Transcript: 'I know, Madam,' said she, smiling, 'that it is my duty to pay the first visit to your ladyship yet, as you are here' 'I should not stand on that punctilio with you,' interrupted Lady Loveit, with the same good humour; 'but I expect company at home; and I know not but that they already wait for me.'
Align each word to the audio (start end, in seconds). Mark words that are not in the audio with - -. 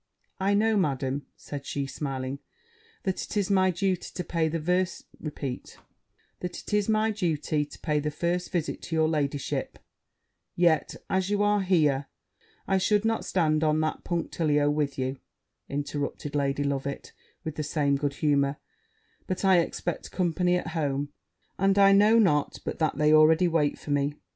'I 0.39 0.55
know, 0.55 0.77
Madam,' 0.77 1.27
said 1.35 1.63
she, 1.63 1.85
smiling, 1.85 2.39
'that 3.03 3.21
it 3.23 3.37
is 3.37 3.51
my 3.51 3.69
duty 3.69 4.09
to 4.15 4.23
pay 4.23 4.47
the 4.49 4.59
first 8.09 8.51
visit 8.51 8.81
to 8.81 8.95
your 8.95 9.07
ladyship 9.07 9.77
yet, 10.55 10.95
as 11.07 11.29
you 11.29 11.43
are 11.43 11.61
here' 11.61 12.07
'I 12.67 12.77
should 12.79 13.05
not 13.05 13.25
stand 13.25 13.63
on 13.63 13.79
that 13.81 14.03
punctilio 14.03 14.71
with 14.71 14.97
you,' 14.97 15.19
interrupted 15.69 16.33
Lady 16.33 16.63
Loveit, 16.63 17.11
with 17.43 17.53
the 17.53 17.61
same 17.61 17.95
good 17.95 18.15
humour; 18.15 18.57
'but 19.27 19.45
I 19.45 19.59
expect 19.59 20.09
company 20.09 20.55
at 20.55 20.69
home; 20.69 21.09
and 21.59 21.77
I 21.77 21.91
know 21.91 22.17
not 22.17 22.57
but 22.65 22.79
that 22.79 22.97
they 22.97 23.13
already 23.13 23.47
wait 23.47 23.77
for 23.77 23.91
me.' 23.91 24.15